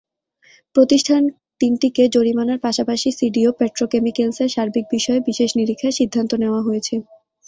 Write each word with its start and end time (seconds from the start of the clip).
প্রতিষ্ঠান 0.75 1.21
তিনটিকে 1.61 2.03
জরিমানার 2.15 2.59
পাশাপাশি 2.59 3.09
সিভিও 3.19 3.51
পেট্রোকেমিক্যালসের 3.59 4.49
সার্বিক 4.55 4.85
বিষয়ে 4.95 5.25
বিশেষ 5.27 5.49
নিরীক্ষার 5.57 5.97
সিদ্ধান্ত 5.99 6.31
নেওয়া 6.43 6.61
হয়েছে। 6.67 6.95